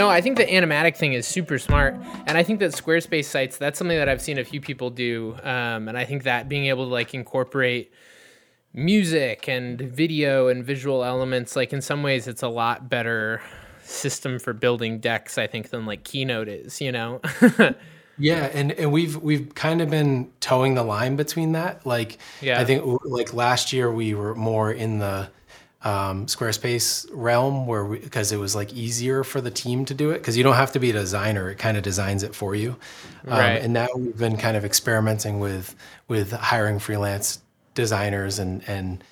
[0.00, 1.94] no, I think the animatic thing is super smart,
[2.26, 5.36] and I think that Squarespace sites that's something that I've seen a few people do,
[5.42, 7.92] um, and I think that being able to like incorporate
[8.72, 13.42] music and video and visual elements, like in some ways, it's a lot better
[13.82, 16.80] system for building decks, I think, than like Keynote is.
[16.80, 17.20] You know.
[18.22, 21.86] Yeah, and, and we've we've kind of been toeing the line between that.
[21.86, 22.60] Like, Yeah.
[22.60, 25.30] I think like last year we were more in the
[25.82, 30.18] um, Squarespace realm where because it was like easier for the team to do it
[30.18, 32.76] because you don't have to be a designer; it kind of designs it for you.
[33.26, 33.62] Um, Right.
[33.62, 35.74] And now we've been kind of experimenting with
[36.08, 37.40] with hiring freelance
[37.74, 39.02] designers and and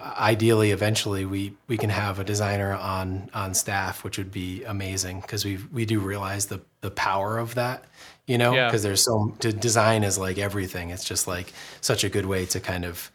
[0.00, 5.20] ideally eventually we we can have a designer on on staff which would be amazing
[5.20, 7.84] because we we do realize the the power of that
[8.26, 8.66] you know Yeah.
[8.66, 12.44] because there's so to design is like everything it's just like such a good way
[12.46, 13.10] to kind of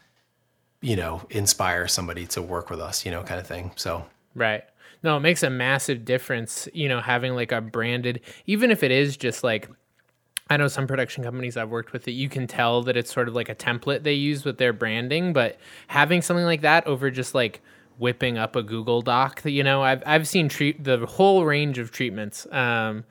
[0.82, 4.64] you know inspire somebody to work with us you know kind of thing so Right.
[5.04, 8.92] No, it makes a massive difference, you know, having like a branded, even if it
[8.92, 9.70] is just like,
[10.50, 13.28] I know some production companies I've worked with that you can tell that it's sort
[13.28, 17.12] of like a template they use with their branding, but having something like that over
[17.12, 17.62] just like
[17.98, 21.78] whipping up a Google Doc, that you know, I've I've seen treat the whole range
[21.78, 23.03] of treatments, um,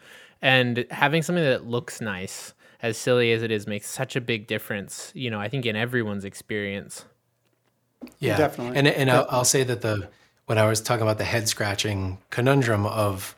[0.43, 4.47] and having something that looks nice, as silly as it is, makes such a big
[4.47, 5.13] difference.
[5.15, 7.05] You know, I think in everyone's experience.
[8.21, 8.79] Yeah, Definitely.
[8.79, 10.09] And and I'll, I'll say that the
[10.47, 13.35] when I was talking about the head scratching conundrum of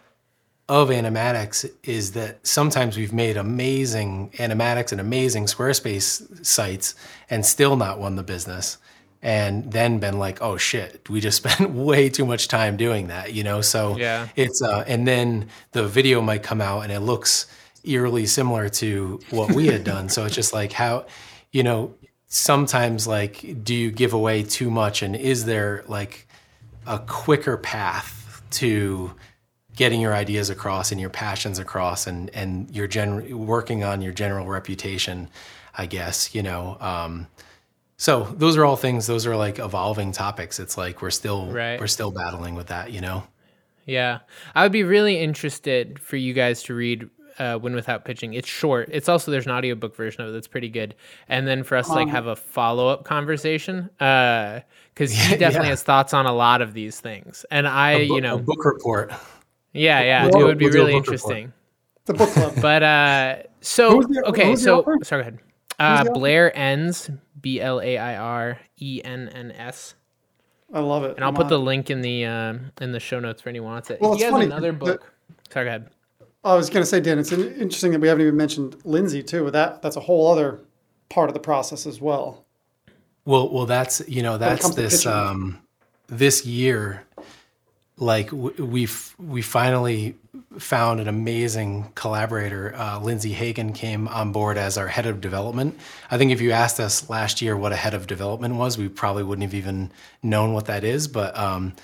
[0.68, 6.94] of animatics is that sometimes we've made amazing animatics and amazing Squarespace sites
[7.28, 8.78] and still not won the business.
[9.22, 13.32] And then been like, oh shit, we just spent way too much time doing that,
[13.34, 13.60] you know?
[13.62, 14.28] So Yeah.
[14.36, 17.46] it's uh and then the video might come out and it looks
[17.82, 20.08] eerily similar to what we had done.
[20.08, 21.06] So it's just like how,
[21.50, 21.94] you know,
[22.30, 25.02] sometimes like do you give away too much?
[25.02, 26.26] And is there like
[26.86, 29.12] a quicker path to
[29.76, 34.12] getting your ideas across and your passions across and and your gen working on your
[34.12, 35.28] general reputation
[35.74, 37.26] i guess you know um
[37.96, 40.58] so those are all things those are like evolving topics.
[40.58, 41.78] It's like we're still Right.
[41.78, 43.24] we're still battling with that you know?
[43.86, 44.20] Yeah,
[44.54, 48.48] I would be really interested for you guys to read uh, "Win Without Pitching." It's
[48.48, 48.88] short.
[48.92, 50.94] It's also there's an audiobook version of it that's pretty good,
[51.28, 55.70] and then for us to like have a follow up conversation because he definitely Yeah.
[55.70, 58.64] has thoughts on a lot of these things, and I, bo- you a know, book
[58.64, 59.12] report
[59.72, 61.32] yeah, yeah, We'll- it would be we'll really book report.
[61.36, 61.52] interesting.
[62.06, 62.54] The book club.
[62.60, 65.38] But uh, so the- okay, so sorry, go ahead.
[65.78, 66.04] Uh.
[66.12, 67.08] Blair Enns
[67.40, 69.94] B L A I R E N N S.
[70.72, 71.16] I love it.
[71.16, 73.72] And I'll put the link in the um, in the show notes for anyone who
[73.74, 74.00] wants it.
[74.00, 75.12] Well, he it's has funny, another the- book.
[75.52, 75.90] Sorry, go ahead.
[76.42, 79.44] I was going to say, Dan, it's interesting that we haven't even mentioned Lindsay too.
[79.44, 80.60] But that that's a whole other
[81.08, 82.44] part of the process as well.
[83.24, 85.60] Well, well, that's you know that's this um,
[86.06, 87.04] this year,
[87.98, 90.16] like w- we've we finally
[90.58, 92.74] found an amazing collaborator.
[92.74, 95.78] Uh, Lindsay Hagen came on board as our head of development.
[96.10, 98.88] I think if you asked us last year what a head of development was, we
[98.88, 101.06] probably wouldn't have even known what that is.
[101.06, 101.74] But um,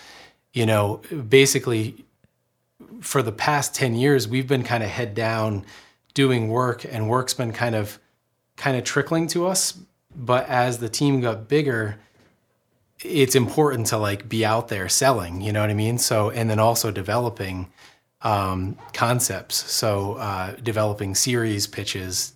[0.55, 2.06] you know, basically,
[3.01, 5.65] for the past 10 years we've been kind of head down
[6.15, 7.99] doing work and work's been kind of
[8.57, 9.79] kind of trickling to us.
[10.15, 11.99] But as the team got bigger
[13.05, 15.99] it's important to like be out there selling you know what i mean?
[15.99, 17.71] So and then also developing
[18.23, 19.71] um, concepts.
[19.71, 22.33] So uh, developing series pitches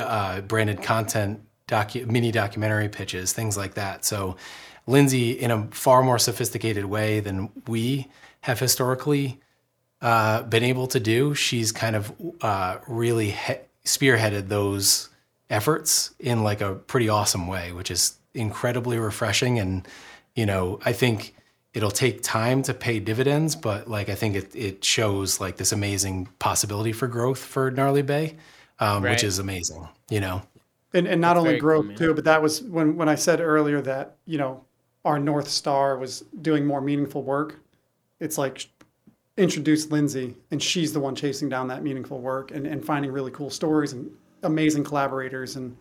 [0.00, 4.04] uh, branded content docu- mini documentary pitches things like that.
[4.04, 4.36] So
[4.86, 8.08] lindsay in a far more sophisticated way than we
[8.42, 9.40] have historically
[10.02, 11.34] uh, been able to do.
[11.34, 15.08] She's kind of uh, really he- spearheaded those
[15.48, 19.58] efforts in like a pretty awesome way, which is incredibly refreshing.
[19.58, 19.86] And
[20.34, 21.34] you know, I think
[21.72, 25.72] it'll take time to pay dividends, but like I think it it shows like this
[25.72, 28.36] amazing possibility for growth for Gnarly Bay,
[28.78, 29.12] um, Right.
[29.12, 29.88] which is amazing.
[30.10, 30.42] You know,
[30.92, 33.40] And and not only very cool, growth too, but that was when when I said
[33.40, 34.64] earlier that you know
[35.04, 37.60] our north star was doing more meaningful work.
[38.20, 38.66] It's like
[39.36, 43.30] introduce Lindsay, and she's the one chasing down that meaningful work and, and finding really
[43.30, 44.10] cool stories and
[44.42, 45.56] amazing collaborators.
[45.56, 45.76] And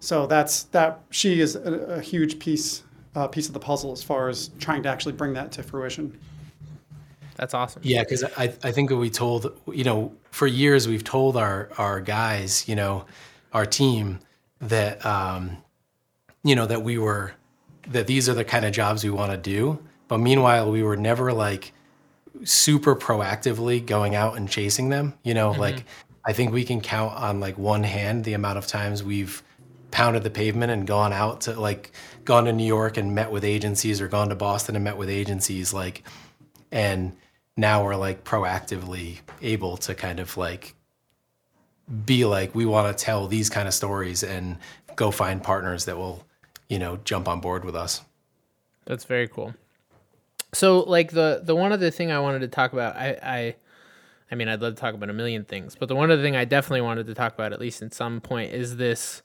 [0.00, 1.00] so that's that.
[1.10, 2.82] She is a, a huge piece
[3.14, 6.18] uh, piece of the puzzle as far as trying to actually bring that to fruition.
[7.36, 7.82] That's awesome.
[7.84, 12.00] Yeah, because I, I think we told you know for years we've told our our
[12.00, 13.06] guys you know
[13.52, 14.18] our team
[14.60, 15.56] that um,
[16.44, 17.32] you know that we were
[17.88, 20.96] that these are the kind of jobs we want to do, but meanwhile we were
[20.96, 21.72] never like
[22.44, 25.14] super proactively going out and chasing them.
[25.22, 25.88] You know, like mm-hmm.
[26.24, 29.42] I think we can count on like one hand the amount of times we've
[29.90, 31.92] pounded the pavement and gone out to like
[32.24, 35.10] gone to New York and met with agencies or gone to Boston and met with
[35.10, 36.02] agencies like
[36.70, 37.14] and
[37.58, 40.74] now we're like proactively able to kind of like
[42.06, 44.56] be like we want to tell these kind of stories and
[44.96, 46.24] go find partners that will
[46.70, 48.00] you know jump on board with us
[48.86, 49.54] That's very cool.
[50.54, 53.54] So, like the the one other thing I wanted to talk about, I I,
[54.30, 56.36] I mean, I'd love to talk about a million things, but the one other thing
[56.36, 59.22] I definitely wanted to talk about, at least at some point, is this.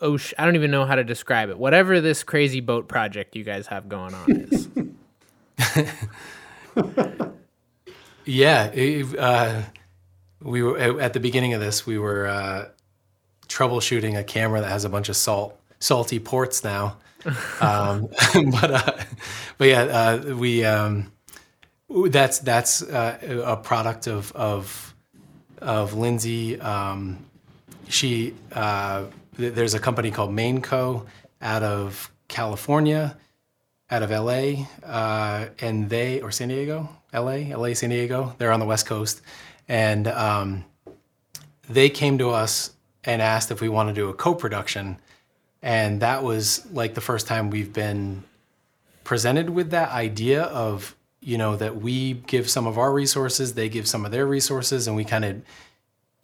[0.00, 0.34] Ocean.
[0.36, 1.56] I don't even know how to describe it.
[1.56, 4.68] Whatever this crazy boat project you guys have going on is.
[8.24, 9.62] yeah it, uh,
[10.40, 12.68] we were at the beginning of this we were uh,
[13.48, 16.96] troubleshooting a camera that has a bunch of salt salty ports now
[17.60, 18.08] um,
[18.50, 18.92] but uh,
[19.58, 21.12] but yeah, uh, we um,
[22.08, 24.94] that's that's uh, a product of of
[25.58, 26.60] of Lindsay.
[26.60, 27.24] Um,
[27.88, 29.04] she uh,
[29.36, 31.06] th- there's a company called Mainco
[31.40, 33.16] out of California,
[33.90, 38.34] out of LA, uh, and they or San Diego, LA, LA, San Diego.
[38.38, 39.20] They're on the West Coast,
[39.68, 40.64] and um,
[41.68, 42.72] they came to us
[43.04, 44.98] and asked if we want to do a co-production
[45.62, 48.24] and that was like the first time we've been
[49.04, 53.68] presented with that idea of, you know, that we give some of our resources, they
[53.68, 55.42] give some of their resources, and we kind of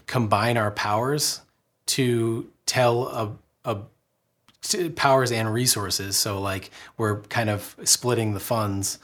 [0.07, 1.43] combine our powers
[1.87, 3.33] to tell a,
[3.65, 6.17] a powers and resources.
[6.17, 8.99] So like we're kind of splitting the funds.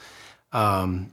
[0.52, 1.12] Um,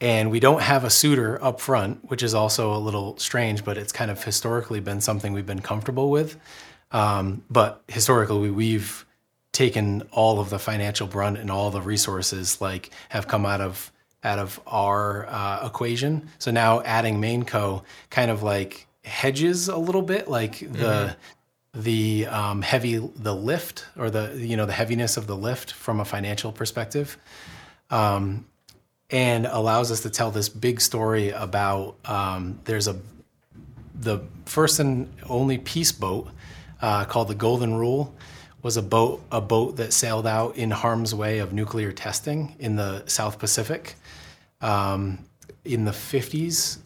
[0.00, 3.78] and we don't have a suitor up front, which is also a little strange, but
[3.78, 6.36] it's kind of historically been something we've been comfortable with.
[6.94, 9.04] Um, but historically, we've
[9.50, 13.92] taken all of the financial brunt and all the resources like have come out of
[14.22, 16.28] out of our uh, equation.
[16.38, 21.16] So now adding Mainco kind of like hedges a little bit, like the
[21.76, 21.80] mm-hmm.
[21.80, 25.98] the um, heavy the lift or the you know the heaviness of the lift from
[25.98, 27.18] a financial perspective,
[27.90, 28.46] um,
[29.10, 32.96] and allows us to tell this big story about um, there's a
[33.96, 36.28] the first and only peace boat
[36.84, 38.14] uh, called the Golden Rule
[38.62, 42.76] was a boat a boat that sailed out in harm's way of nuclear testing in
[42.76, 43.94] the South Pacific
[44.60, 45.24] um,
[45.64, 46.78] in the 50s,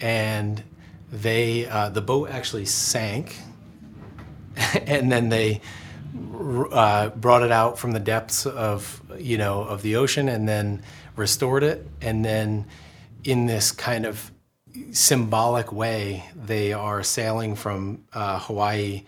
[0.00, 0.62] and
[1.10, 3.36] they uh, the boat actually sank,
[4.86, 5.60] and then they
[6.70, 10.80] uh, brought it out from the depths of you know of the ocean, and then
[11.16, 12.66] restored it, and then
[13.24, 14.30] in this kind of
[14.92, 19.02] symbolic way, they are sailing from uh, Hawaii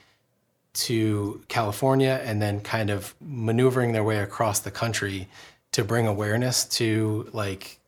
[0.77, 5.29] to California and then kind of maneuvering their way across the country
[5.73, 7.79] to bring awareness to like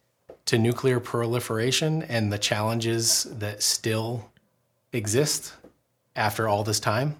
[0.47, 4.31] to nuclear proliferation and the challenges that still
[4.93, 5.53] exist
[6.17, 7.17] after all this time.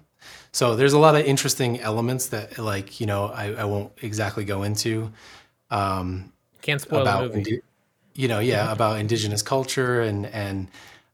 [0.51, 4.45] So there's a lot of interesting elements that like, you know, I, I won't exactly
[4.45, 5.11] go into.
[5.69, 6.33] Um,
[6.63, 7.61] Can't spoil about, the movie.
[8.15, 10.67] You know, yeah, about indigenous culture and, and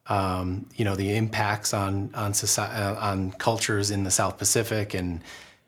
[0.07, 4.93] um, you know the impacts on on society, uh, on cultures in the South Pacific
[4.93, 5.21] and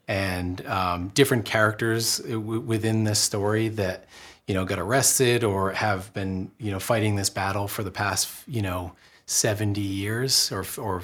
[0.08, 4.06] and um, different characters w- within this story that
[4.48, 8.30] you know got arrested or have been you know fighting this battle for the past
[8.48, 8.94] you know
[9.26, 11.04] 70 years or or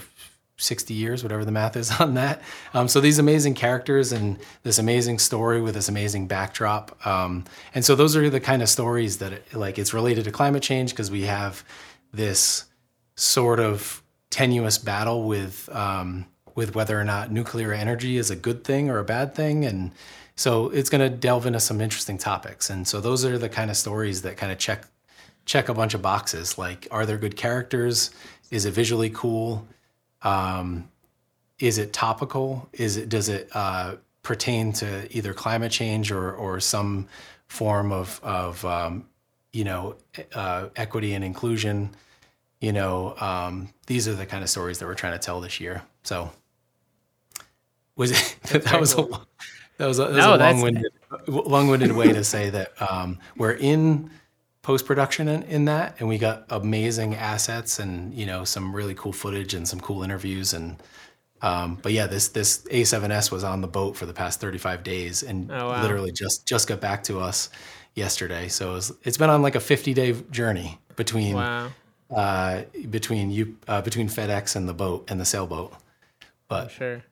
[0.57, 2.41] 60 years whatever the math is on that.
[2.73, 7.83] Um, so these amazing characters and this amazing story with this amazing backdrop um, and
[7.83, 10.91] so those are the kind of stories that it, like it's related to climate change
[10.91, 11.63] because we have
[12.13, 12.65] this
[13.15, 18.63] sort of tenuous battle with um, with whether or not nuclear energy is a good
[18.63, 19.91] thing or a bad thing, and
[20.35, 22.69] so it's going to delve into some interesting topics.
[22.69, 24.85] And so those are the kind of stories that kind of check
[25.45, 26.57] check a bunch of boxes.
[26.57, 28.11] Like, are there good characters?
[28.49, 29.67] Is it visually cool?
[30.21, 30.89] Um,
[31.59, 32.69] is it topical?
[32.73, 37.07] Is it does it uh, pertain to either climate change or or some
[37.47, 39.05] form of of um,
[39.51, 39.95] you know
[40.33, 41.95] uh, equity and inclusion?
[42.63, 45.59] You know, um, these are the kind of stories that we're trying to tell this
[45.59, 45.83] year.
[46.03, 46.31] So
[47.97, 49.05] was it, that was a,
[49.77, 50.93] that was a, that was a long-winded,
[51.27, 54.09] long-winded way to say that um, we're in
[54.61, 59.11] post-production in, in, that and we got amazing assets and you know some really cool
[59.11, 60.81] footage and some cool interviews and
[61.41, 65.21] um, but yeah this this a7s was on the boat for the past 35 days
[65.21, 65.81] and oh, wow.
[65.81, 67.49] literally just just got back to us
[67.93, 71.69] yesterday so it was, it's been on like a 50 day journey between wow
[72.09, 75.73] uh, between you uh, between FedEx and the boat and the sailboat.
[76.47, 77.03] But sure.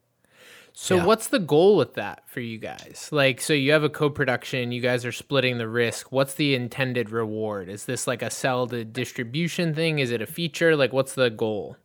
[0.74, 1.06] So yeah.
[1.06, 3.10] what's the goal with that for you guys?
[3.12, 6.12] Like, so you have a co-production, you guys are splitting the risk.
[6.12, 7.68] What's the intended reward?
[7.68, 10.00] Is this like a sell to distribution thing?
[10.00, 10.76] Is it a feature?
[10.76, 11.78] Like, what's the goal?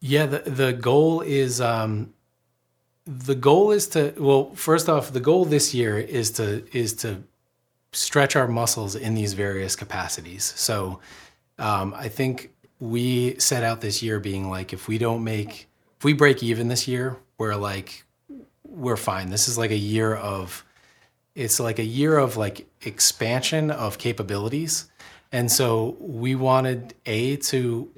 [0.00, 2.14] Yeah, the the goal is um,
[3.06, 7.24] the goal is to well, first off, the goal this year is to is to
[7.92, 10.44] stretch our muscles in these various capacities.
[10.56, 11.00] So
[11.58, 16.04] um, I think we set out this year being like, if we don't make, if
[16.04, 18.04] we break even this year, we're like,
[18.64, 19.30] we're fine.
[19.30, 20.64] This is like a year of,
[21.34, 24.90] it's like a year of like expansion of capabilities.
[25.32, 27.90] And so we wanted A to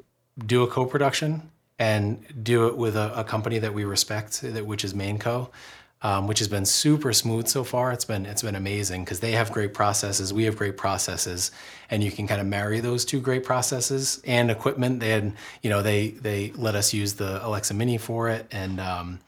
[0.44, 4.84] do a co-production and do it with a, a company that we respect, that which
[4.84, 5.50] is Mainco
[6.02, 7.92] um, which has been super smooth so far.
[7.92, 11.50] It's been it's been amazing because they have great processes, we have great processes,
[11.90, 15.00] and you can kind of marry those two great processes and equipment.
[15.00, 18.80] They had you know they they let us use the Alexa Mini for it, and
[18.80, 19.18] um,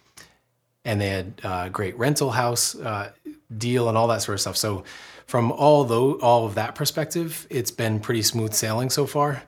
[0.84, 3.10] and they had uh, great rental house uh,
[3.56, 4.56] deal and all that sort of stuff.
[4.56, 4.84] So
[5.26, 9.42] from all though all of that perspective, it's been pretty smooth sailing so far.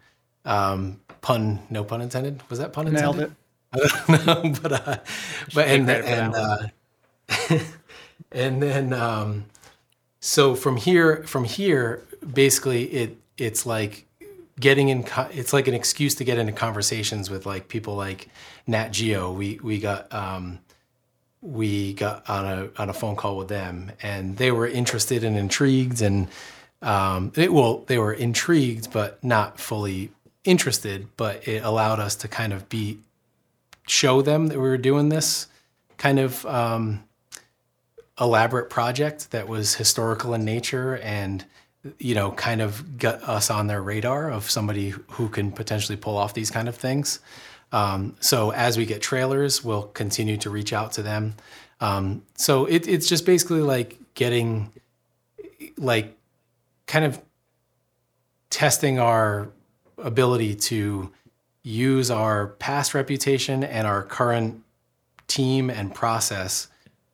[0.44, 2.42] Um, pun, no pun intended.
[2.50, 3.18] Was that pun intended?
[3.18, 3.32] Nailed it.
[3.74, 4.96] I no, but uh,
[5.54, 6.58] but and and uh,
[8.32, 9.44] and then um,
[10.20, 12.02] so from here from here
[12.32, 14.06] basically it it's like
[14.60, 18.28] getting in co- it's like an excuse to get into conversations with like people like
[18.66, 19.32] Nat Geo.
[19.32, 20.60] We we got um,
[21.42, 25.36] we got on a on a phone call with them and they were interested and
[25.36, 26.28] intrigued and
[26.80, 30.10] um, it, well they were intrigued but not fully
[30.44, 32.98] interested but it allowed us to kind of be
[33.86, 35.48] show them that we were doing this
[35.98, 37.02] kind of um,
[38.22, 41.44] elaborate project that was historical in nature and
[41.98, 46.16] you know kind of got us on their radar of somebody who can potentially pull
[46.16, 47.18] off these kind of things.
[47.72, 51.34] Um, so as we get trailers we'll continue to reach out to them.
[51.80, 54.72] Um, so it, it's just basically like getting
[55.76, 56.16] like
[56.86, 57.20] kind of
[58.50, 59.50] testing our
[59.98, 61.10] ability to
[61.64, 64.62] use our past reputation and our current
[65.26, 66.68] team and process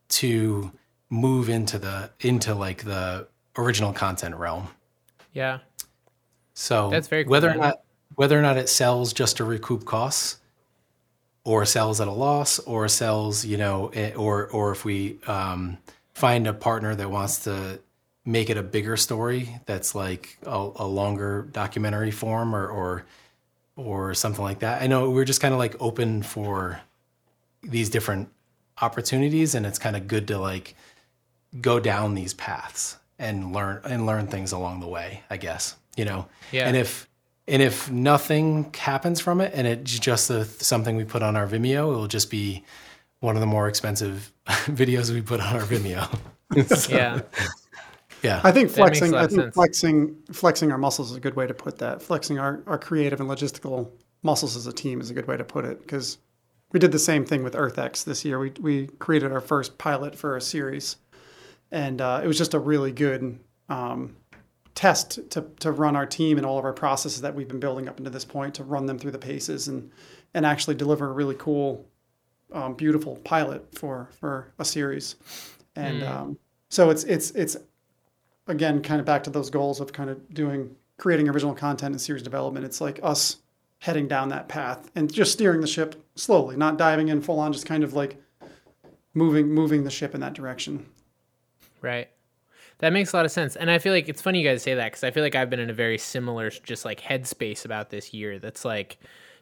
[0.08, 0.70] to
[1.10, 4.68] move into the into like the original content realm.
[5.32, 5.58] Yeah.
[6.54, 7.80] So that's very cool, whether or not
[8.14, 10.38] whether or not it sells just to recoup costs,
[11.44, 15.78] or sells at a loss, or sells you know, eh, or or if we um,
[16.14, 17.78] find a partner that wants to
[18.24, 23.04] make it a bigger story that's like a, a longer documentary form or or
[23.76, 24.82] or something like that.
[24.82, 26.80] I know we're just kind of like open for
[27.62, 28.28] these different
[28.82, 30.74] opportunities, and it's kind of good to like
[31.60, 36.04] go down these paths and learn and learn things along the way i guess you
[36.04, 36.66] know Yeah.
[36.68, 37.08] and if
[37.46, 41.46] and if nothing happens from it and it's just a, something we put on our
[41.46, 42.64] vimeo it'll just be
[43.20, 46.06] one of the more expensive videos we put on our vimeo
[46.76, 47.20] So, Yeah.
[48.22, 49.14] yeah I think That makes a flexing.
[49.14, 49.54] I think sense.
[49.54, 52.02] flexing flexing our muscles is a good way to put that.
[52.02, 53.90] Flexing our, our creative and logistical
[54.22, 56.18] muscles as a team is a good way to put it because
[56.72, 58.38] we did the same thing with EarthX this year.
[58.38, 60.96] We we created our first pilot for a series,
[61.70, 64.16] and uh, it was just a really good um,
[64.74, 67.88] test to to run our team and all of our processes that we've been building
[67.88, 69.90] up into this point to run them through the paces and
[70.34, 71.84] and actually deliver a really cool,
[72.52, 75.16] um, beautiful pilot for for a series,
[75.76, 76.38] and um,
[76.70, 77.56] so it's it's it's
[78.46, 82.00] again kind of back to those goals of kind of doing creating original content and
[82.00, 82.64] series development.
[82.64, 83.38] It's like us
[83.80, 87.52] heading down that path and just steering the ship slowly not diving in full on
[87.52, 88.20] just kind of like
[89.14, 90.84] moving moving the ship in that direction
[91.80, 92.08] Right.
[92.78, 93.56] That makes a lot of sense.
[93.56, 95.50] And I feel like it's funny you guys say that because I feel like I've
[95.50, 98.98] been in a very similar, just like headspace about this year that's like,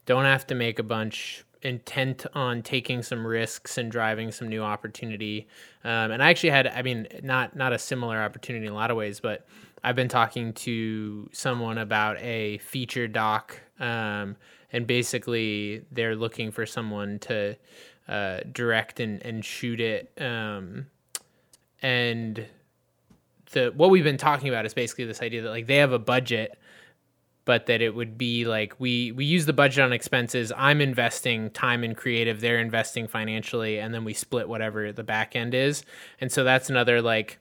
[0.06, 4.62] don't have to make a bunch, intent on taking some risks and driving some new
[4.62, 5.48] opportunity.
[5.84, 8.90] Um, and I actually had, I mean, not not a similar opportunity in a lot
[8.90, 9.46] of ways, but
[9.82, 14.36] I've been talking to someone about a feature doc, um,
[14.72, 17.56] and basically they're looking for someone to
[18.08, 20.12] uh, direct and, and shoot it.
[20.18, 20.86] Um,
[21.82, 22.46] and
[23.52, 25.98] the what we've been talking about is basically this idea that like they have a
[25.98, 26.58] budget
[27.46, 30.52] but that it would be like we we use the budget on expenses.
[30.56, 32.40] I'm investing time and creative.
[32.40, 33.78] They're investing financially.
[33.78, 35.84] And then we split whatever the back end is.
[36.20, 37.38] And so that's another like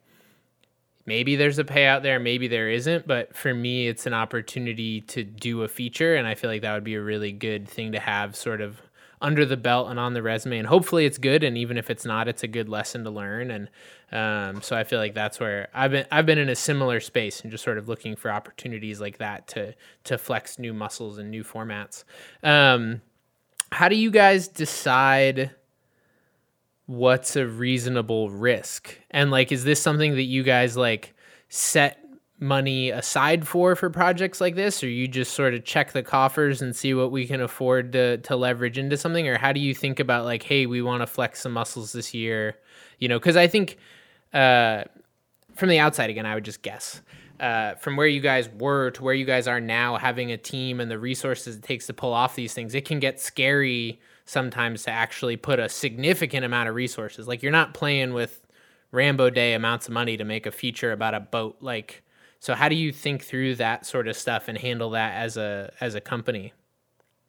[1.08, 2.20] maybe there's a payout there.
[2.20, 3.08] Maybe there isn't.
[3.08, 6.16] But for me it's an opportunity to do a feature.
[6.16, 8.80] And i feel like that would be a really good thing to have sort of
[9.22, 12.06] under the belt and on the resume and hopefully it's good and even if it's
[12.06, 13.70] not it's a good lesson to learn and
[14.12, 17.42] um, so i feel like that's where i've been i've been in a similar space
[17.42, 21.30] and just sort of looking for opportunities like that to to flex new muscles and
[21.30, 22.04] new formats.
[22.44, 23.02] Um,
[23.72, 25.52] how do you guys decide
[26.86, 28.98] what's a reasonable risk?
[29.12, 31.14] And like is this something that you guys like
[31.50, 32.05] set
[32.38, 36.62] money aside for for projects like this or you just sort of check the coffers
[36.62, 39.74] and see what we can afford to to leverage into something or how do you
[39.74, 42.58] think about like hey we want to flex some muscles this year
[43.00, 43.78] you know cuz i think
[44.34, 44.84] uh
[45.56, 47.02] from the outside again, I would just guess.
[47.40, 50.80] Uh, from where you guys were to where you guys are now, having a team
[50.80, 54.84] and the resources it takes to pull off these things, it can get scary sometimes
[54.84, 57.28] to actually put a significant amount of resources.
[57.28, 58.42] Like you're not playing with
[58.92, 61.58] Rambo Day amounts of money to make a feature about a boat.
[61.60, 62.04] Like,
[62.40, 65.74] so how do you think through that sort of stuff and handle that as a
[65.80, 66.54] as a company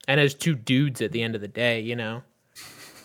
[0.07, 1.81] and as two dudes at the end of the day?
[1.81, 2.23] You know.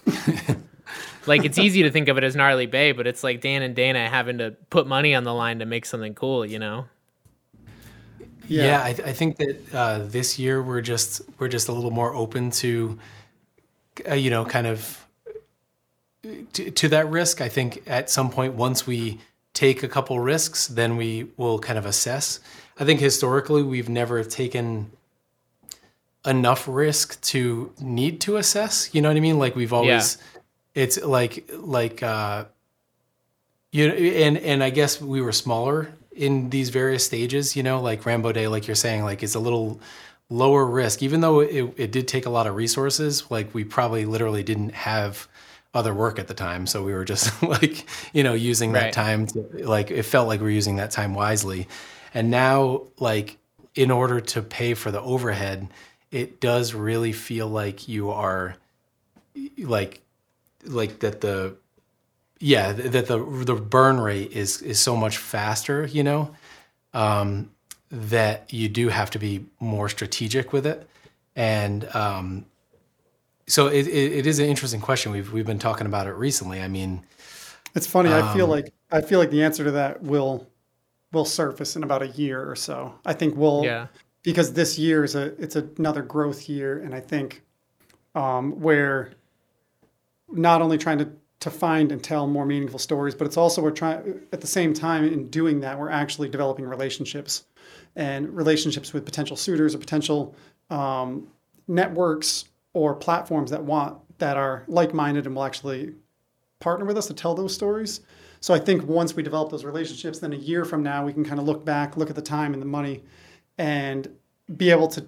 [1.27, 3.75] like it's easy to think of it as gnarly bay, but it's like Dan and
[3.75, 6.85] Dana having to put money on the line to make something cool, you know?
[8.47, 11.71] Yeah, yeah I, th- I, think that uh, this year we're just we're just a
[11.71, 12.99] little more open to,
[14.09, 15.07] uh, you know, kind of
[16.53, 17.39] to, to that risk.
[17.39, 19.19] I think at some point once we
[19.53, 22.39] take a couple risks, then we will kind of assess.
[22.79, 24.91] I think historically we've never taken
[26.25, 28.93] enough risk to need to assess.
[28.93, 29.39] You know what I mean?
[29.39, 30.17] Like we've always.
[30.19, 30.27] Yeah
[30.73, 32.45] it's like like uh,
[33.71, 37.55] you know, and and I guess we were smaller in these various stages.
[37.55, 39.79] You know, like Rambo Day, like you're saying, like it's a little
[40.29, 43.29] lower risk, even though it, it did take a lot of resources.
[43.29, 45.27] Like we probably literally didn't have
[45.73, 49.27] other work at the time, so we were just like you know using that time
[49.27, 51.67] to like it felt like we're using that time wisely.
[52.13, 53.37] And now, like
[53.75, 55.69] in order to pay for the overhead,
[56.11, 58.55] it does really feel like you are
[59.57, 60.01] like
[60.65, 61.55] like that the
[62.39, 66.35] yeah that the the burn rate is is so much faster you know
[66.93, 67.51] um,
[67.89, 70.87] that you do have to be more strategic with it.
[71.35, 72.45] And um,
[73.51, 75.11] so it, it, it is an interesting question.
[75.11, 76.61] We've we've been talking about it recently.
[76.61, 77.03] I mean
[77.75, 80.47] it's funny um, i feel um, like i feel like the answer to that will
[81.13, 82.93] will surface in about a year or so.
[83.05, 83.87] I think we'll yeah.
[84.23, 87.43] because this year is a it's another growth year and i think
[88.15, 89.11] um, where
[90.29, 93.71] not only trying to to find and tell more meaningful stories, but it's also we're
[93.71, 97.45] trying at the same time in doing that we're actually developing relationships
[97.95, 100.35] and relationships with potential suitors or potential
[100.69, 101.27] um,
[101.67, 105.93] networks or platforms that want that are like-minded and will actually
[106.59, 108.01] partner with us to tell those stories.
[108.39, 111.25] So I think once we develop those relationships, then a year from now we can
[111.25, 113.03] kind of look back, look at the time and the money,
[113.57, 114.07] and
[114.57, 115.05] be able to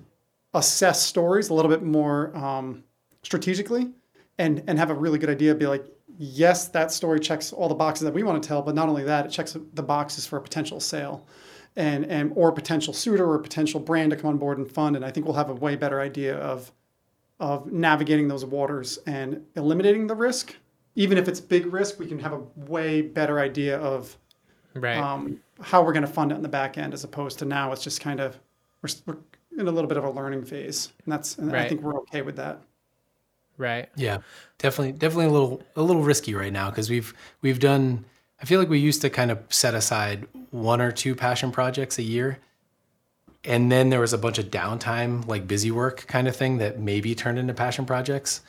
[0.54, 2.84] assess stories a little bit more um,
[3.23, 3.91] strategically
[4.38, 5.86] and and have a really good idea be like
[6.17, 9.04] yes that story checks all the boxes that we want to tell but not only
[9.04, 11.26] that it checks the boxes for a potential sale
[11.76, 15.06] and and or potential suitor or potential brand to come on board and fund and
[15.06, 16.71] i think we'll have a way better idea of
[17.43, 20.56] of navigating those waters and eliminating the risk
[20.95, 24.17] even if it's big risk we can have a way better idea of
[24.75, 24.97] right.
[24.97, 27.71] um, how we're going to fund it in the back end as opposed to now
[27.71, 28.39] it's just kind of
[28.82, 29.17] we're, we're
[29.60, 31.65] in a little bit of a learning phase and that's and right.
[31.65, 32.62] i think we're okay with that
[33.58, 33.89] right?
[33.95, 34.19] Yeah,
[34.58, 38.06] definitely, definitely a little a little risky right now because we've we've done.
[38.41, 41.97] I feel like we used to kind of set aside one or two passion projects
[41.97, 42.39] a year,
[43.45, 46.79] and then there was a bunch of downtime, like busy work kind of thing that
[46.79, 48.41] maybe turned into passion projects.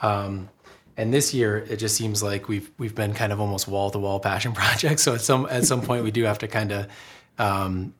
[0.00, 0.48] Um,
[0.96, 3.98] and this year, it just seems like we've we've been kind of almost wall to
[3.98, 5.02] wall passion projects.
[5.02, 6.86] So at some at some point, we do have to kind of
[7.38, 7.94] um,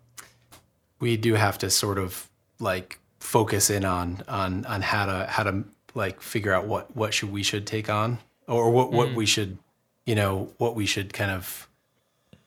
[1.00, 5.42] we do have to sort of like focus in on on on how to how
[5.42, 9.14] to like figure out what what should we should take on or what what mm.
[9.14, 9.58] we should
[10.06, 11.68] you know what we should kind of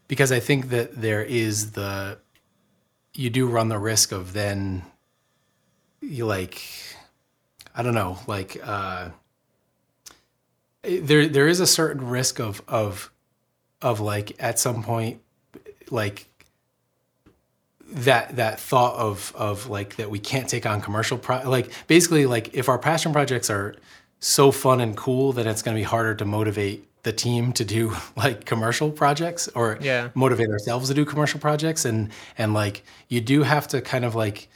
[0.08, 2.18] because I think that there is the
[3.14, 4.84] you do run the risk of then
[6.02, 6.62] you like
[7.76, 9.10] I don't know like uh
[10.84, 13.12] there there is a certain risk of of
[13.82, 15.22] of like at some point
[15.90, 16.28] like
[17.92, 22.26] that that thought of of like that we can't take on commercial pro like basically
[22.26, 23.76] like if our passion projects are
[24.20, 27.66] so fun and cool that it's going to be harder to motivate the team to
[27.66, 30.10] do like commercial projects or yeah.
[30.14, 34.16] motivate ourselves to do commercial projects and and like you do have to kind of
[34.16, 34.50] like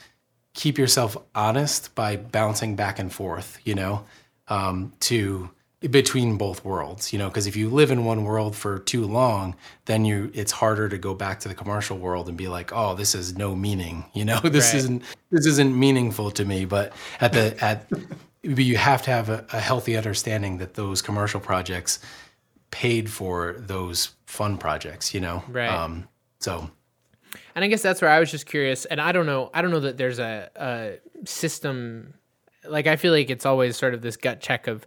[0.54, 4.04] keep yourself honest by bouncing back and forth you know
[4.48, 5.50] um, to
[5.90, 9.54] between both worlds you know because if you live in one world for too long
[9.84, 12.94] then you it's harder to go back to the commercial world and be like oh
[12.94, 14.78] this has no meaning you know this right.
[14.78, 19.28] isn't this isn't meaningful to me but at the at but you have to have
[19.28, 21.98] a, a, healthy understanding that those commercial projects
[22.70, 26.70] paid for those fun projects you know right um, so
[27.54, 29.70] and i guess that's where i was just curious and i don't know i don't
[29.70, 32.14] know that there's a, a system
[32.68, 34.86] like i feel like it's always sort of this gut check of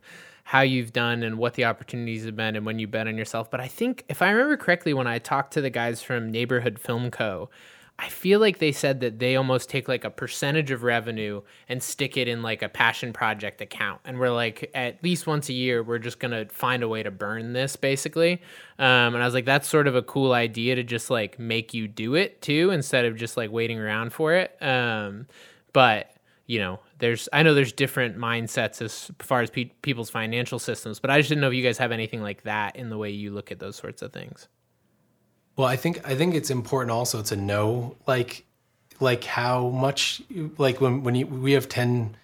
[0.49, 3.51] how you've done and what the opportunities have been and when you bet on yourself.
[3.51, 6.79] But I think if I remember correctly, when I talked to the guys from Neighborhood
[6.79, 7.51] Film Co.,
[8.01, 11.83] I feel like they said that they almost take like a percentage of revenue and
[11.83, 13.99] stick it in like a passion project account.
[14.05, 17.03] And we're like, at least once a year, we're just going to find a way
[17.03, 18.41] to burn this basically.
[18.79, 21.73] Um, and I was like, that's sort of a cool idea to just like make
[21.73, 24.55] you do it too, instead of just like waiting around for it.
[24.63, 25.27] Um,
[25.73, 26.13] but
[26.47, 31.01] you know, there's, I know there's different mindsets as far as pe- people's financial systems,
[31.01, 33.09] but I just didn't know if you guys have anything like that in the way
[33.09, 34.47] you look at those sorts of things.
[35.59, 38.45] Well, I think I think it's important also to know like
[39.01, 40.21] like how much
[40.57, 42.15] like when when you, we have 10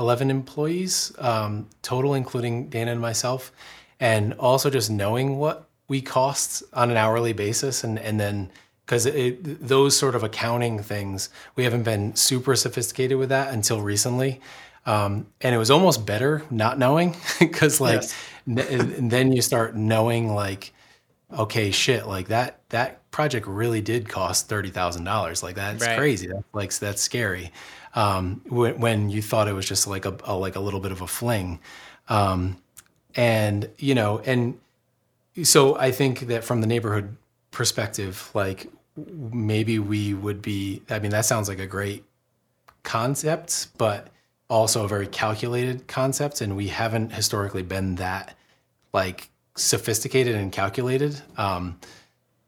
[0.00, 3.52] 11 employees um, total including Dana and myself
[4.00, 8.50] and also just knowing what we cost on an hourly basis and and then
[8.86, 9.06] because
[9.60, 14.40] those sort of accounting things we haven't been super sophisticated with that until recently
[14.86, 18.14] um, and it was almost better not knowing because like yes.
[18.48, 20.72] n- and then you start knowing like
[21.36, 25.42] okay, shit, like that that project really did cost thirty thousand dollars.
[25.42, 25.98] Like that's right.
[25.98, 26.28] crazy.
[26.28, 27.52] That's like that's scary.
[27.94, 30.92] Um, when, when, you thought it was just like a, a, like a little bit
[30.92, 31.58] of a fling,
[32.08, 32.58] um,
[33.14, 34.58] and you know, and
[35.42, 37.16] so I think that from the neighborhood
[37.50, 40.82] perspective, like maybe we would be.
[40.90, 42.04] I mean, that sounds like a great
[42.82, 44.08] concept, but
[44.48, 48.36] also a very calculated concept, and we haven't historically been that
[48.92, 51.20] like sophisticated and calculated.
[51.36, 51.78] Um,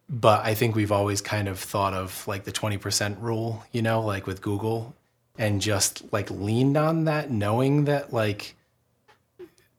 [0.08, 4.00] but I think we've always kind of thought of like the 20% rule, you know,
[4.00, 4.94] like with Google
[5.38, 8.56] and just like leaned on that, knowing that like,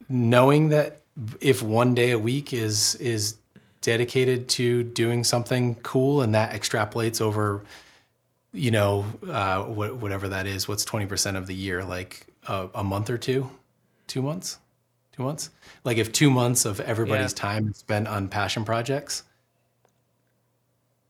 [0.08, 1.02] knowing that
[1.41, 3.38] if one day a week is, is
[3.82, 7.63] dedicated to doing something cool and that extrapolates over,
[8.54, 13.10] you know, uh, whatever that is, what's 20% of the year, like a, a month
[13.10, 13.50] or two,
[14.08, 14.60] two months?
[15.12, 15.50] Two months?
[15.84, 17.38] Like if two months of everybody's yeah.
[17.38, 19.24] time is spent on passion projects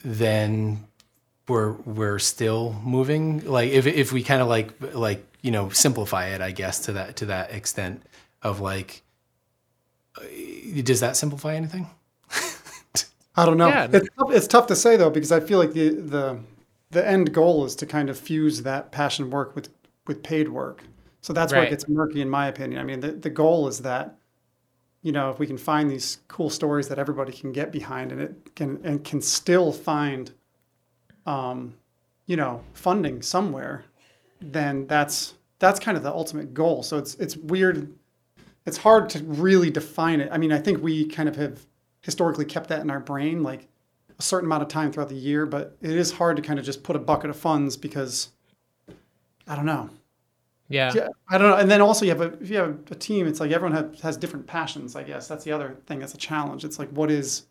[0.04, 0.88] then
[1.48, 3.46] we're we're still moving.
[3.46, 6.94] Like if if we kind of like like you know simplify it i guess to
[6.94, 8.04] that to that extent
[8.44, 9.02] of like
[10.18, 10.24] uh,
[10.84, 11.88] does that simplify anything?
[13.36, 13.70] I don't know.
[13.70, 13.88] Yeah.
[13.92, 16.40] it's, tough, it's tough to say though because i feel like the the
[16.92, 19.70] the end goal is to kind of fuse that passion work with
[20.06, 20.84] with paid work
[21.22, 21.60] so that's right.
[21.60, 22.82] where it gets murky, in my opinion.
[22.82, 24.16] I mean, the, the goal is that,
[25.04, 28.22] you know, if we can find these cool stories that everybody can get behind and
[28.22, 30.32] it can and can still find,
[31.26, 31.76] um,
[32.26, 33.86] you know, funding somewhere,
[34.42, 36.82] then that's that's kind of the ultimate goal.
[36.82, 37.94] So it's it's weird.
[38.66, 40.30] It's hard to really define it.
[40.32, 41.66] I mean, I think we kind of have
[42.02, 43.68] historically kept that in our brain, like
[44.18, 46.66] a certain amount of time throughout the year, but it is hard to kind of
[46.66, 48.30] just put a bucket of funds because
[49.48, 49.90] I don't know.
[50.72, 51.10] Yeah.
[51.30, 51.58] I don't know.
[51.58, 54.00] And then also you have a if you have a team, it's like everyone have,
[54.02, 54.96] has different passions.
[54.96, 56.64] I guess that's the other thing that's a challenge.
[56.66, 57.44] It's like what is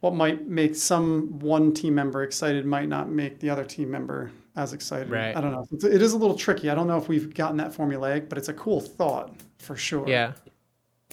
[0.00, 4.30] what might make some one team member excited might not make the other team member
[4.54, 5.10] as excited.
[5.10, 5.36] Right.
[5.36, 5.66] I don't know.
[5.72, 6.70] It's, it is a little tricky.
[6.70, 10.08] I don't know if we've gotten that formulaic, but it's a cool thought for sure.
[10.08, 10.32] Yeah.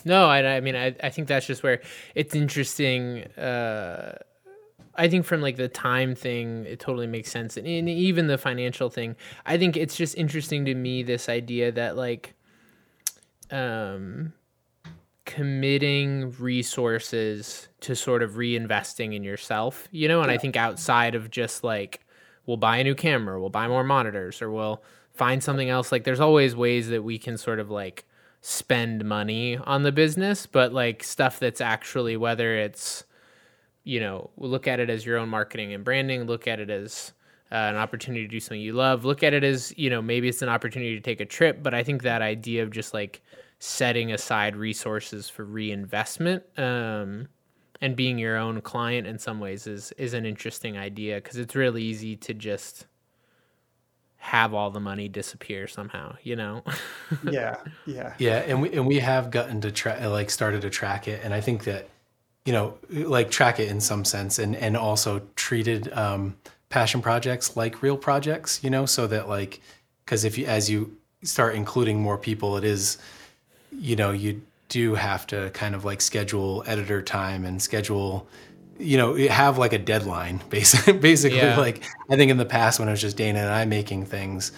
[0.04, 1.82] No, I, I mean, I, I think that's just where
[2.14, 3.24] it's interesting.
[3.38, 4.18] Uh,
[4.98, 8.38] I think from like the time thing, it totally makes sense, and, and even the
[8.38, 9.16] financial thing.
[9.46, 12.34] I think it's just interesting to me this idea that like,
[13.52, 14.34] um,
[15.26, 20.22] committing resources to sort of reinvesting in yourself, you know.
[20.22, 20.36] And yeah.
[20.36, 22.06] I think outside of just like,
[22.46, 25.92] we'll buy a new camera, we'll buy more monitors, or we'll find something else.
[25.92, 28.06] Like, there's always ways that we can sort of like
[28.42, 33.04] spend money on the business, but like stuff that's actually whether it's
[33.86, 37.14] you know, look at it as your own marketing and branding, look at it as
[37.52, 40.28] uh, an opportunity to do something you love, look at it as, you know, maybe
[40.28, 43.22] it's an opportunity to take a trip, but I think that idea of just like
[43.60, 47.28] setting aside resources for reinvestment um,
[47.80, 51.56] and being your own client in some ways is is an interesting idea because it's
[51.56, 52.88] really easy to just
[54.18, 56.64] have all the money disappear somehow, you know?
[57.32, 61.08] yeah, yeah, yeah, and we and we have gotten to track, like started to track
[61.08, 61.90] it, and I think that
[62.46, 66.36] you know, like track it in some sense and, and also treated um,
[66.70, 69.62] passion projects like real projects, you know, so that like,
[70.06, 73.00] because if you, as you start including more people, it is,
[73.72, 78.28] you know, you do have to kind of like schedule editor time and schedule,
[78.78, 81.58] you know, have like a deadline basically, basically yeah.
[81.58, 84.52] like I think in the past when it was just Dana and I making things,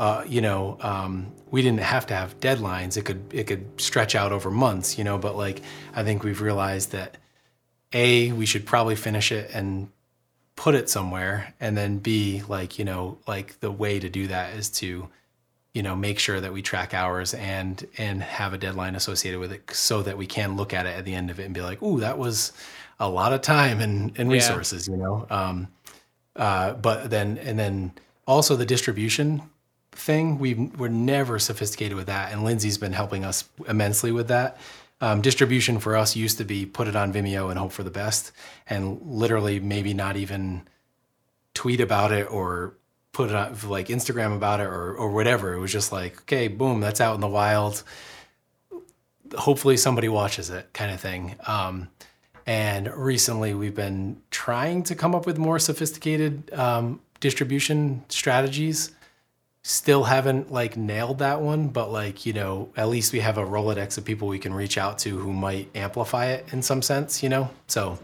[0.00, 2.96] uh, you know, um, we didn't have to have deadlines.
[2.96, 5.18] It could it could stretch out over months, you know.
[5.18, 5.60] But like
[5.94, 7.18] I think we've realized that
[7.92, 9.90] a we should probably finish it and
[10.56, 14.54] put it somewhere, and then b like you know like the way to do that
[14.54, 15.08] is to
[15.74, 19.52] you know make sure that we track hours and and have a deadline associated with
[19.52, 21.60] it so that we can look at it at the end of it and be
[21.60, 22.52] like, ooh, that was
[22.98, 24.94] a lot of time and and resources, yeah.
[24.94, 25.26] you know.
[25.28, 25.68] Um,
[26.36, 27.92] Uh, but then and then
[28.24, 29.42] also the distribution
[29.92, 30.38] thing.
[30.38, 34.58] We we're never sophisticated with that and lindsay's been helping us immensely with that.
[35.02, 37.90] Um, distribution for us used to be put it on vimeo and hope for the
[37.90, 38.32] best
[38.68, 40.62] and literally maybe not even
[41.54, 42.74] tweet about it or
[43.12, 45.54] put it on like instagram about it or, or whatever.
[45.54, 47.82] It was just like okay boom that's out in the wild.
[49.36, 51.36] Hopefully somebody watches it kind of thing.
[51.46, 51.88] Um,
[52.46, 58.92] and recently we've been trying to come up with more sophisticated um, distribution strategies
[59.62, 63.44] still haven't like nailed that one but like you know at least we have a
[63.44, 67.22] rolodex of people we can reach out to who might amplify it in some sense
[67.22, 67.50] you know?
[67.66, 67.98] So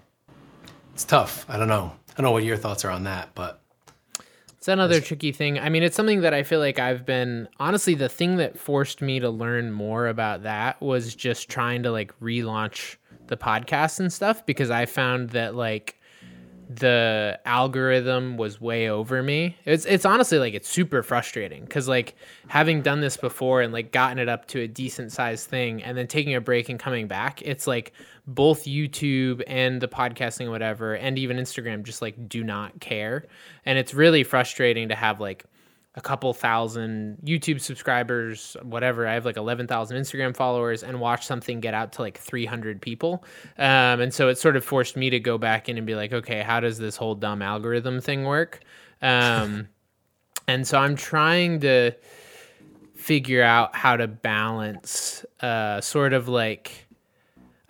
[0.92, 1.44] it's tough.
[1.48, 1.92] I don't know.
[2.10, 3.62] I don't know what your thoughts are on that but
[4.58, 5.58] it's another tricky thing.
[5.58, 9.00] I mean it's something that i feel like i've been honestly the thing that forced
[9.00, 12.96] me to learn more about that was just trying to like relaunch
[13.28, 15.95] the podcast and stuff because i found that like
[16.68, 19.56] the algorithm was way over me.
[19.64, 22.16] It's it's honestly like it's super frustrating because like
[22.48, 25.96] having done this before and like gotten it up to a decent sized thing and
[25.96, 27.92] then taking a break and coming back, it's like
[28.26, 33.26] both YouTube and the podcasting whatever and even Instagram just like do not care.
[33.64, 35.44] And it's really frustrating to have like
[35.96, 39.06] a couple thousand YouTube subscribers, whatever.
[39.06, 43.24] I have like 11,000 Instagram followers and watch something get out to like 300 people.
[43.58, 46.12] Um, and so it sort of forced me to go back in and be like,
[46.12, 48.60] okay, how does this whole dumb algorithm thing work?
[49.00, 49.68] Um,
[50.48, 51.92] and so I'm trying to
[52.94, 56.86] figure out how to balance uh, sort of like,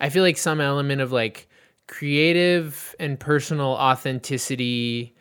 [0.01, 1.47] I feel like some element of like
[1.87, 5.15] creative and personal authenticity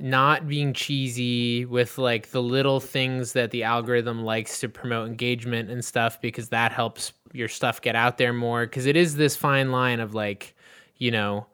[0.00, 5.70] not being cheesy with like the little things that the algorithm likes to promote engagement
[5.70, 8.66] and stuff because that helps your stuff get out there more.
[8.66, 10.54] Because it is this fine line of like
[10.98, 11.46] you know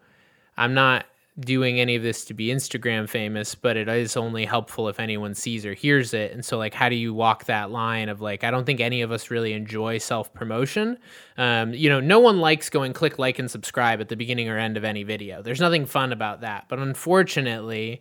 [0.57, 1.07] i'm not
[1.41, 5.35] doing any of this to be instagram famous but it is only helpful if anyone
[5.35, 6.31] sees or hears it.
[6.31, 9.03] And so like how do you walk that line of like i don't think any
[9.03, 10.97] of us really enjoy self promotion
[11.37, 14.57] um, you know no one likes going click like and subscribe at the beginning or
[14.57, 15.43] end of any video.
[15.43, 16.67] There's nothing fun about that.
[16.69, 18.01] But unfortunately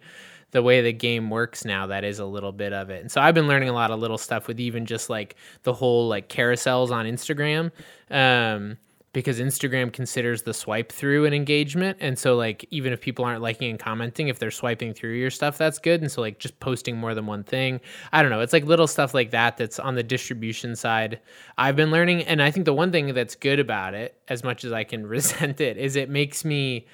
[0.54, 3.02] the way the game works now that is a little bit of it.
[3.02, 5.74] And so i've been learning a lot of little stuff with even just like the
[5.74, 7.72] whole like carousels on instagram
[8.10, 8.78] um,
[9.13, 11.98] because instagram considers the swipe through an engagement.
[12.00, 15.32] And so like even if people aren't liking and commenting if they're swiping through your
[15.32, 16.02] stuff that's good.
[16.02, 17.82] And so like just posting more than one thing.
[18.12, 18.39] I don't know.
[18.39, 21.20] It's like little stuff like that that's on the distribution side
[21.58, 22.24] i've been learning.
[22.24, 25.06] And i think the one thing that's good about it as much as i can
[25.16, 26.86] resent it is it makes me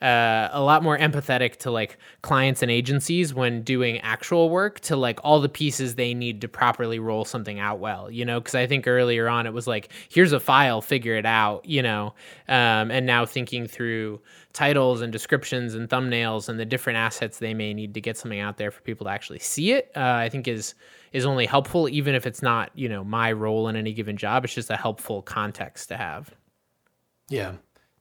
[0.00, 4.96] uh, a lot more empathetic to like clients and agencies when doing actual work to
[4.96, 8.38] like all the pieces they need to properly roll something out well you know?
[8.40, 11.82] Because i think earlier on it was like here's a file figure it out you
[11.82, 12.14] know?
[12.48, 14.20] Um, and now thinking through
[14.52, 18.40] titles and descriptions and thumbnails and the different assets they may need to get something
[18.40, 20.74] out there for people to actually see it uh, i think is
[21.12, 24.44] is only helpful even if it's not you know my role in any given job.
[24.44, 26.34] It's just a helpful context to have.
[27.28, 27.54] Yeah.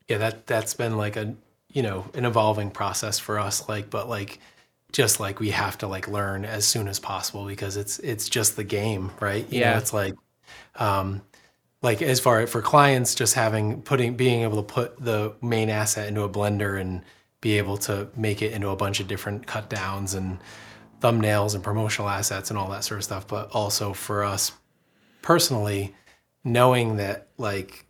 [0.07, 1.35] Yeah that that's been like a
[1.77, 4.39] you know an evolving process for us like but like
[4.93, 8.55] just like we have to like learn as soon as possible because it's it's just
[8.55, 9.73] the game right you Yeah.
[9.73, 10.15] know it's like
[10.77, 11.21] um
[11.83, 16.07] like as far for clients just having putting being able to put the main asset
[16.07, 17.03] into a blender and
[17.41, 20.39] be able to make it into a bunch of different cut downs and
[21.01, 24.53] thumbnails and promotional assets and all that sort of stuff but also for us
[25.23, 25.95] personally
[26.45, 27.86] knowing that like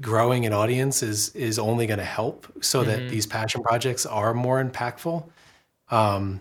[0.00, 4.34] growing an audience is is only going to help so that these passion projects are
[4.34, 5.24] more impactful.
[5.90, 6.40] Um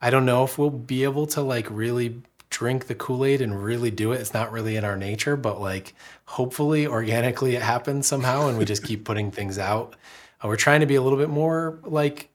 [0.00, 3.90] i don't know if we'll be able to like really drink the kool-aid and really
[3.90, 4.20] do it.
[4.20, 5.94] It's not really in our nature but like
[6.26, 9.96] hopefully organically it happens somehow and we just keep putting things out.
[10.42, 12.28] Uh, we're trying to be a little bit more like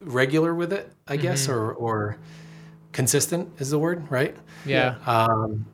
[0.00, 2.18] regular with it i guess or or
[2.96, 4.34] consistent is the word right?
[4.64, 4.96] Yeah.
[5.06, 5.66] Um,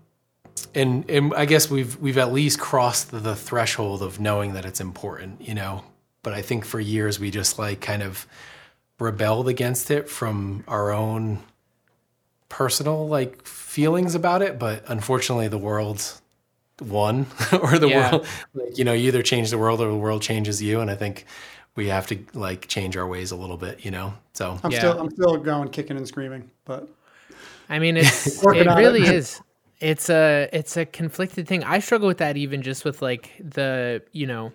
[0.75, 4.81] and and I guess we've we've at least crossed the threshold of knowing that it's
[4.81, 5.85] important, you know.
[6.23, 8.27] But I think for years we just like kind of
[8.99, 11.41] rebelled against it from our own
[12.49, 14.59] personal like feelings about it.
[14.59, 16.03] But unfortunately, the world
[16.81, 17.27] won,
[17.61, 18.11] or the Yeah.
[18.13, 20.81] world, like, you know, you either change the world or the world changes you.
[20.81, 21.25] And I think
[21.75, 24.15] we have to like change our ways a little bit, you know.
[24.35, 24.79] So I'm Yeah.
[24.79, 26.89] still I'm still going kicking and screaming, but
[27.69, 28.77] I mean, it's it it.
[28.77, 29.41] really is.
[29.83, 31.65] It's a it's a conflicted thing.
[31.65, 34.53] I struggle with that even just with like the you know,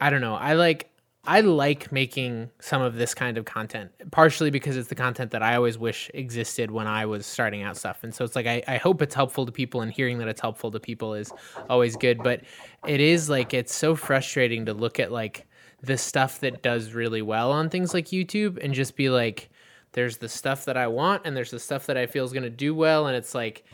[0.00, 0.36] I don't know.
[0.36, 0.88] I like
[1.24, 5.42] I like making some of this kind of content, partially because it's the content that
[5.42, 8.04] I always wish existed when I was starting out stuff.
[8.04, 10.40] And so it's like I, I hope it's helpful to people and hearing that it's
[10.40, 11.32] helpful to people is
[11.68, 12.22] always good.
[12.22, 12.42] But
[12.86, 15.48] it is like it's so frustrating to look at like
[15.82, 19.50] the stuff that does really well on things like YouTube and just be like,
[19.90, 22.44] there's the stuff that I want and there's the stuff that I feel is going
[22.44, 23.64] to do well and it's like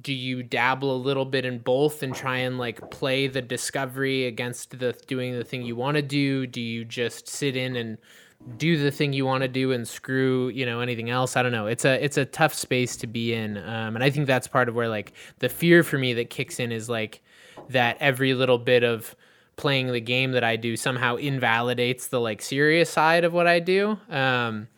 [0.00, 4.26] do you dabble a little bit in both and try and like play the discovery
[4.26, 6.46] against the doing the thing you want to do?
[6.46, 7.98] Do you just sit in and
[8.56, 11.36] do the thing you want to do and screw you know anything else?
[11.36, 11.66] I don't know.
[11.66, 14.68] It's a it's a tough space to be in um, and i think that's part
[14.68, 17.22] of where like the fear for me that kicks in is like
[17.68, 19.14] that every little bit of
[19.56, 23.58] playing the game that i do somehow invalidates the like serious side of what i
[23.58, 24.68] do um,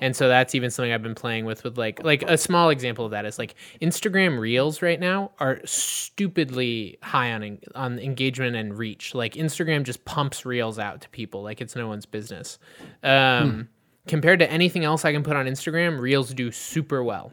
[0.00, 3.04] and so that's even something I've been playing with with like like a small example
[3.04, 8.76] of that is like Instagram Reels right now are stupidly high on on engagement and
[8.76, 9.14] reach.
[9.14, 12.58] Like Instagram just pumps Reels out to people like it's no one's business.
[13.02, 13.60] Um, hmm.
[14.06, 17.32] Compared to anything else I can put on Instagram, Reels do super well.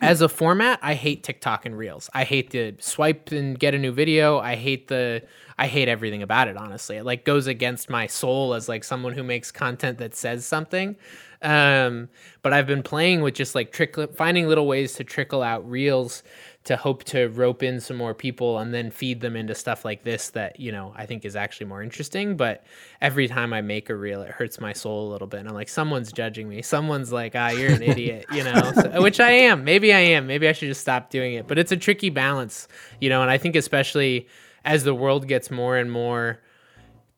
[0.00, 2.08] As a format, I hate TikTok and Reels.
[2.14, 4.38] I hate the swipe and get a new video.
[4.38, 5.22] I hate the
[5.58, 6.96] I hate everything about it honestly.
[6.96, 10.96] It like goes against my soul as like someone who makes content that says something.
[11.42, 12.08] Um,
[12.42, 16.22] but I've been playing with just like trickle, finding little ways to trickle out reels
[16.68, 20.04] to hope to rope in some more people and then feed them into stuff like
[20.04, 22.36] this that you know I think is actually more interesting.
[22.36, 22.62] But
[23.00, 25.40] every time I make a reel, it hurts my soul a little bit.
[25.40, 26.60] And I'm like, someone's judging me.
[26.60, 29.64] Someone's like, ah, you're an idiot, you know, so, which I am.
[29.64, 30.26] Maybe I am.
[30.26, 31.48] Maybe I should just stop doing it.
[31.48, 32.68] But it's a tricky balance,
[33.00, 33.22] you know.
[33.22, 34.28] And I think especially
[34.62, 36.38] as the world gets more and more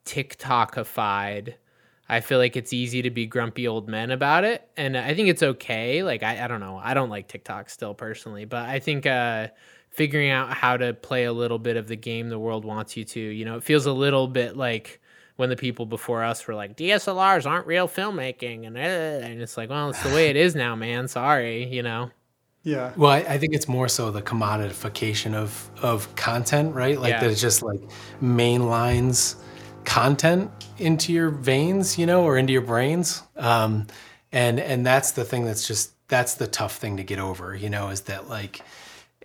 [0.06, 1.54] TikTokified
[2.10, 4.68] I feel like it's easy to be grumpy old men about it.
[4.76, 6.02] And I think it's okay.
[6.02, 6.80] Like, I, I don't know.
[6.82, 9.46] I don't like TikTok still personally, but I think uh,
[9.90, 13.04] figuring out how to play a little bit of the game the world wants you
[13.04, 15.00] to, you know, it feels a little bit like
[15.36, 18.66] when the people before us were like, DSLRs aren't real filmmaking.
[18.66, 21.06] And, uh, and it's like, well, it's the way it is now, man.
[21.06, 22.10] Sorry, you know?
[22.64, 22.92] Yeah.
[22.96, 27.00] Well, I, I, think it's more so the commodification of of content, right?
[27.00, 27.20] Like yeah.
[27.20, 27.80] that it's just like
[28.20, 29.36] main lines
[29.84, 33.22] content into your veins, you know, or into your brains.
[33.36, 33.86] Um,
[34.32, 37.70] and and that's the thing that's just that's the tough thing to get over, you
[37.70, 38.62] know, is that like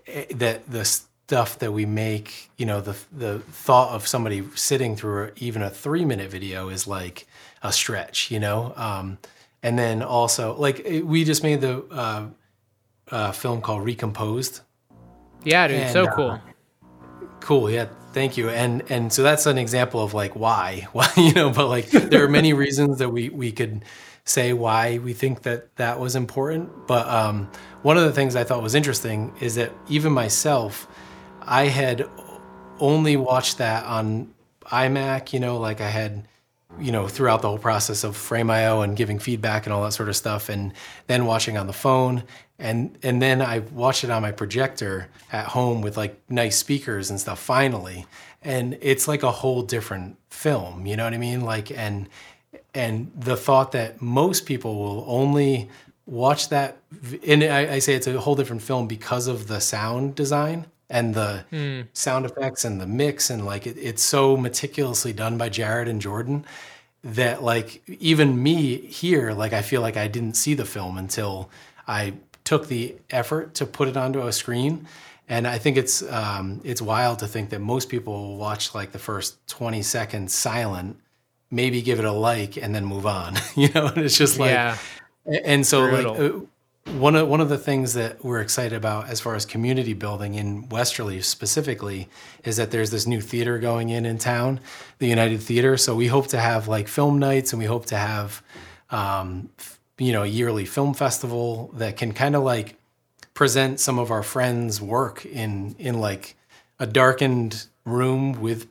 [0.08, 4.96] eh, that the stuff that we make, you know, the the thought of somebody sitting
[4.96, 7.28] through even a three minute video is like
[7.62, 8.74] a stretch, you know.
[8.76, 9.18] Um,
[9.62, 12.26] and then also like eh, we just made the uh,
[13.12, 14.62] uh, film called Recomposed.
[15.44, 16.32] Yeah, dude, and, so cool.
[16.32, 16.40] Uh,
[17.40, 18.50] cool, yeah Thank you.
[18.50, 22.24] And and so that's an example of like why, why you know, but like there
[22.24, 23.84] are many reasons that we we could
[24.24, 26.88] say why we think that that was important.
[26.88, 27.52] But um,
[27.82, 30.88] one of the things I thought was interesting is that even myself,
[31.42, 32.08] I had
[32.80, 34.34] only watched that on
[34.68, 35.34] iMac.
[35.34, 36.26] You know, like I had
[36.80, 40.10] you know, throughout the whole process of Frame.io and giving feedback and all that sort
[40.10, 40.74] of stuff, and
[41.08, 42.24] then watching on the phone,
[42.58, 47.10] and and then I watched it on my projector at home with like nice speakers
[47.10, 47.40] and stuff.
[47.40, 48.06] Finally,
[48.42, 50.86] and it's like a whole different film.
[50.86, 51.42] You know what I mean?
[51.42, 52.08] Like, and
[52.74, 55.70] and the thought that most people will only
[56.06, 56.78] watch that,
[57.28, 61.16] and I, I say it's a whole different film because of the sound design and
[61.16, 61.88] the mm.
[61.94, 66.00] sound effects and the mix and like it, it's so meticulously done by Jared and
[66.00, 66.46] Jordan
[67.04, 71.50] that like even me here like I feel like I didn't see the film until
[71.88, 72.14] I
[72.46, 74.88] took the effort to put it onto a screen
[75.28, 78.92] and I think it's um, it's wild to think that most people will watch like
[78.92, 80.98] the first 20 seconds silent
[81.52, 84.52] maybe give it a like and then move on you know and it's just like
[84.52, 84.78] yeah.
[85.26, 86.12] and so Brutal.
[86.14, 86.46] like uh,
[86.94, 90.36] one of one of the things that we're excited about as far as community building
[90.36, 92.08] in Westerly specifically
[92.44, 94.60] is that there's this new theater going in in town,
[95.00, 95.78] the United Theater.
[95.78, 98.44] So we hope to have like film nights, and we hope to have,
[98.92, 99.50] um,
[99.98, 102.78] you know, a yearly film festival that can kind of like
[103.34, 106.36] present some of our friends' work in in like
[106.80, 108.68] a darkened room with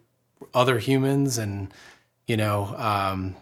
[0.53, 1.73] other humans, and
[2.27, 3.37] you know, um,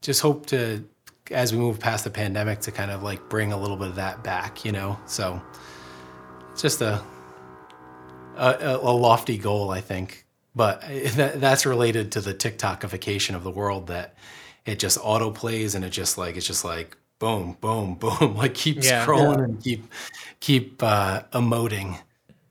[0.00, 0.84] just hope to
[1.30, 3.96] as we move past the pandemic to kind of like bring a little bit of
[3.96, 4.98] that back, you know.
[5.06, 5.40] So
[6.52, 7.02] it's just a
[8.36, 10.80] a, a lofty goal, I think, but
[11.16, 14.14] that, that's related to the TikTokification of the world that
[14.64, 18.52] it just auto plays and it just like it's just like boom, boom, boom, like
[18.52, 19.44] keep yeah, scrolling yeah.
[19.44, 19.84] and keep
[20.40, 21.96] keep uh, emoting.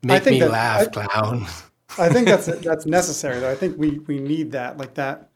[0.02, 1.46] Make me that, laugh, I, clown.
[1.98, 3.50] I think that's that's necessary though.
[3.50, 5.28] I think we we need that like that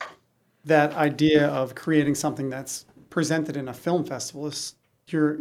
[0.64, 4.74] that idea of creating something that's presented in a film festival is
[5.08, 5.38] you're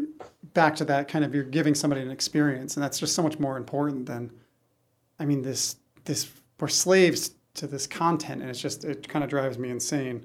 [0.53, 3.39] back to that kind of you're giving somebody an experience and that's just so much
[3.39, 4.29] more important than
[5.19, 6.29] i mean this this
[6.59, 10.23] we're slaves to this content and it's just it kind of drives me insane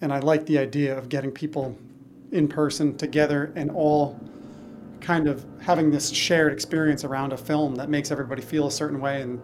[0.00, 1.76] and i like the idea of getting people
[2.32, 4.18] in person together and all
[5.00, 9.00] kind of having this shared experience around a film that makes everybody feel a certain
[9.00, 9.42] way and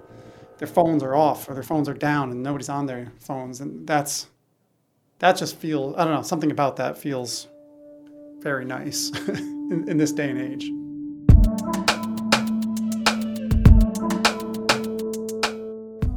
[0.58, 3.86] their phones are off or their phones are down and nobody's on their phones and
[3.86, 4.28] that's
[5.18, 7.48] that just feels I don't know something about that feels
[8.40, 10.70] very nice in, in this day and age.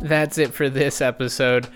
[0.02, 1.68] That's it for this episode.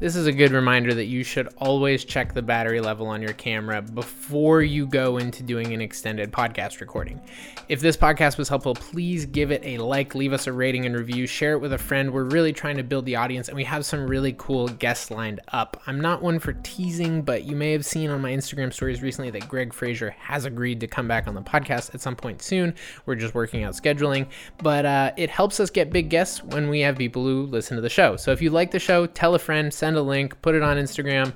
[0.00, 3.32] This is a good reminder that you should always check the battery level on your
[3.32, 7.20] camera before you go into doing an extended podcast recording.
[7.68, 10.96] If this podcast was helpful, please give it a like, leave us a rating and
[10.96, 12.12] review, share it with a friend.
[12.12, 15.40] We're really trying to build the audience and we have some really cool guests lined
[15.52, 15.80] up.
[15.86, 19.30] I'm not one for teasing, but you may have seen on my Instagram stories recently
[19.30, 22.74] that Greig Fraser has agreed to come back on the podcast at some point soon.
[23.06, 24.26] We're just working out scheduling,
[24.58, 27.80] but uh, it helps us get big guests when we have people who listen to
[27.80, 28.16] the show.
[28.16, 30.78] So if you like the show, tell a friend, send a link, put it on
[30.78, 31.34] Instagram,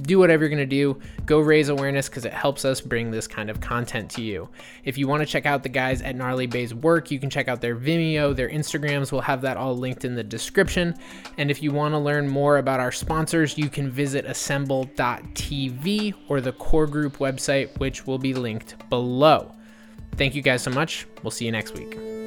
[0.00, 0.98] do whatever you're going to do.
[1.26, 4.48] Go raise awareness because it helps us bring this kind of content to you.
[4.84, 7.46] If you want to check out the guys at Gnarly Bay's work, you can check
[7.46, 9.12] out their Vimeo, their Instagrams.
[9.12, 10.94] We'll have that all linked in the description.
[11.36, 16.40] And if you want to learn more about our sponsors, you can visit assemble.tv or
[16.40, 19.52] the core group website, which will be linked below.
[20.16, 21.06] Thank you guys so much.
[21.22, 22.19] We'll see you next week.